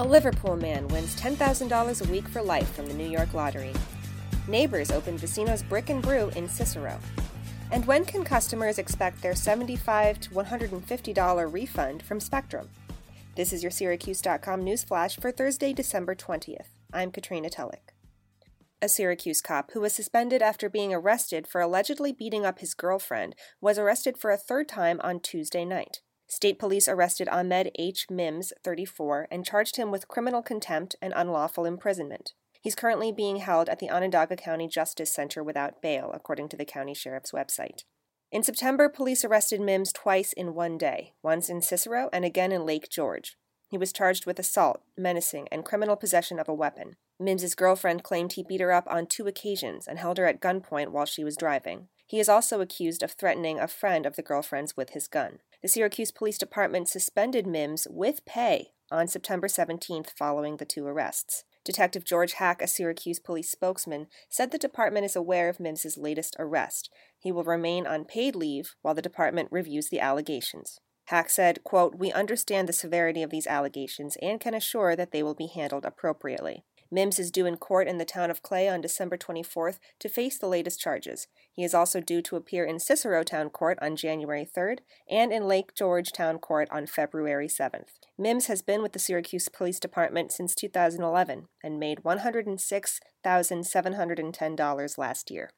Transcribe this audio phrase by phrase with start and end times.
[0.00, 3.72] A Liverpool man wins $10,000 a week for life from the New York Lottery.
[4.46, 7.00] Neighbors open Vicino's Brick and Brew in Cicero.
[7.72, 12.68] And when can customers expect their $75 to $150 refund from Spectrum?
[13.34, 16.68] This is your Syracuse.com news flash for Thursday, December 20th.
[16.92, 17.92] I'm Katrina Tulloch.
[18.80, 23.34] A Syracuse cop who was suspended after being arrested for allegedly beating up his girlfriend
[23.60, 26.02] was arrested for a third time on Tuesday night.
[26.28, 28.06] State police arrested Ahmed H.
[28.10, 32.34] Mims, 34, and charged him with criminal contempt and unlawful imprisonment.
[32.60, 36.66] He's currently being held at the Onondaga County Justice Center without bail, according to the
[36.66, 37.84] county sheriff's website.
[38.30, 42.66] In September, police arrested Mims twice in one day, once in Cicero and again in
[42.66, 43.38] Lake George.
[43.70, 46.96] He was charged with assault, menacing, and criminal possession of a weapon.
[47.18, 50.88] Mims's girlfriend claimed he beat her up on two occasions and held her at gunpoint
[50.88, 51.88] while she was driving.
[52.08, 55.40] He is also accused of threatening a friend of the girlfriend's with his gun.
[55.60, 61.44] The Syracuse Police Department suspended Mims with pay on September 17th following the two arrests.
[61.64, 66.34] Detective George Hack, a Syracuse police spokesman, said the department is aware of Mims's latest
[66.38, 66.88] arrest.
[67.18, 70.80] He will remain on paid leave while the department reviews the allegations.
[71.08, 75.22] Hack said, quote, We understand the severity of these allegations and can assure that they
[75.22, 76.64] will be handled appropriately.
[76.90, 80.38] Mims is due in court in the town of Clay on December 24th to face
[80.38, 81.26] the latest charges.
[81.52, 84.78] He is also due to appear in Cicero Town Court on January 3rd
[85.10, 87.98] and in Lake George Town Court on February 7th.
[88.16, 95.50] Mims has been with the Syracuse Police Department since 2011 and made $106,710 last year.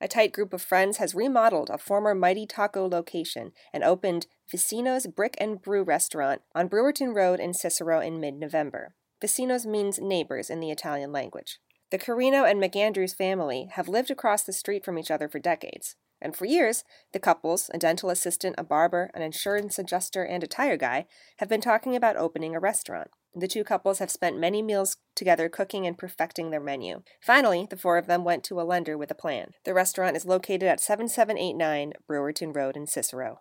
[0.00, 5.08] A tight group of friends has remodeled a former Mighty Taco location and opened Vicino's
[5.08, 8.94] Brick and Brew restaurant on Brewerton Road in Cicero in mid November.
[9.22, 11.58] Vicinos means neighbors in the Italian language.
[11.90, 15.96] The Carino and McAndrews family have lived across the street from each other for decades.
[16.20, 20.48] And for years, the couples, a dental assistant, a barber, an insurance adjuster, and a
[20.48, 21.06] tire guy,
[21.38, 23.10] have been talking about opening a restaurant.
[23.34, 27.02] The two couples have spent many meals together cooking and perfecting their menu.
[27.22, 29.52] Finally, the four of them went to a lender with a plan.
[29.64, 33.40] The restaurant is located at 7789 Brewerton Road in Cicero.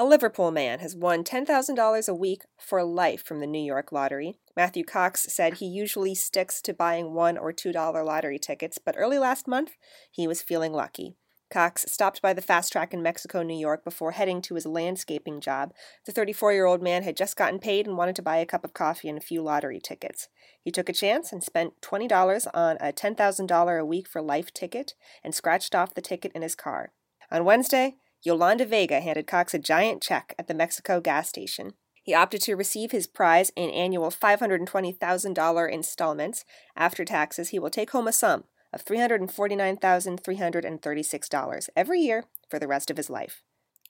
[0.00, 4.38] A Liverpool man has won $10,000 a week for life from the New York lottery.
[4.56, 9.18] Matthew Cox said he usually sticks to buying $1 or $2 lottery tickets, but early
[9.18, 9.72] last month
[10.10, 11.16] he was feeling lucky.
[11.50, 15.74] Cox stopped by the FasTrac in Mexico, New York before heading to his landscaping job.
[16.06, 18.64] The 34 year old man had just gotten paid and wanted to buy a cup
[18.64, 20.28] of coffee and a few lottery tickets.
[20.62, 24.94] He took a chance and spent $20 on a $10,000 a week for life ticket
[25.22, 26.92] and scratched off the ticket in his car.
[27.30, 31.72] On Wednesday, Yolanda Vega handed Cox a giant check at the Mexico gas station.
[32.02, 36.44] He opted to receive his prize in annual $520,000 installments.
[36.76, 42.90] After taxes, he will take home a sum of $349,336 every year for the rest
[42.90, 43.42] of his life.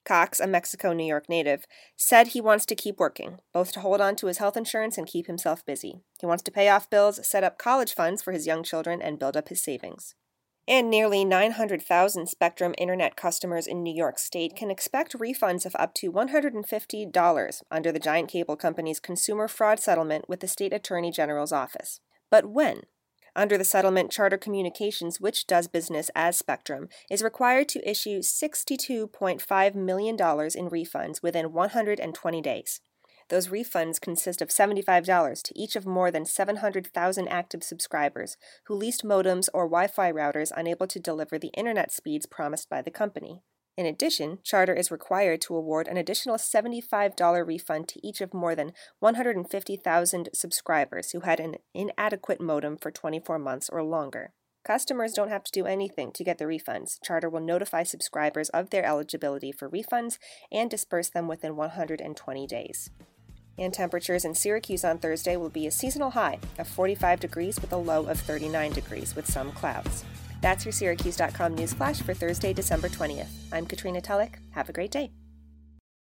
[0.04, 1.66] Cox, a Mexico, New York native,
[1.96, 5.06] said he wants to keep working, both to hold on to his health insurance and
[5.06, 6.00] keep himself busy.
[6.20, 9.18] He wants to pay off bills, set up college funds for his young children, and
[9.18, 10.14] build up his savings
[10.70, 15.92] and nearly 900,000 Spectrum Internet customers in New York State can expect refunds of up
[15.94, 21.50] to $150 under the giant cable company's consumer fraud settlement with the state attorney general's
[21.50, 21.98] office.
[22.30, 22.82] But when?
[23.34, 29.74] Under the settlement, Charter Communications, which does business as Spectrum, is required to issue $62.5
[29.74, 32.80] million in refunds within 120 days.
[33.30, 39.04] Those refunds consist of $75 to each of more than 700,000 active subscribers who leased
[39.04, 43.42] modems or Wi Fi routers unable to deliver the internet speeds promised by the company.
[43.76, 48.56] In addition, Charter is required to award an additional $75 refund to each of more
[48.56, 54.32] than 150,000 subscribers who had an inadequate modem for 24 months or longer.
[54.64, 56.98] Customers don't have to do anything to get the refunds.
[57.02, 60.18] Charter will notify subscribers of their eligibility for refunds
[60.50, 62.90] and disperse them within 120 days
[63.60, 67.72] and temperatures in Syracuse on Thursday will be a seasonal high of 45 degrees with
[67.72, 70.04] a low of 39 degrees with some clouds.
[70.40, 73.28] That's your Syracuse.com news flash for Thursday, December 20th.
[73.52, 74.38] I'm Katrina Tulloch.
[74.52, 75.10] Have a great day.